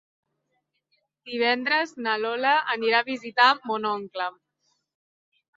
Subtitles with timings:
[1.31, 4.31] Divendres na Lola anirà a visitar mon oncle.